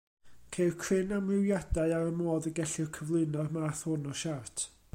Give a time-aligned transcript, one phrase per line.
[0.55, 4.65] Ceir cryn amrywiadau ar y modd y gellir cyflwyno'r math hwn o siart.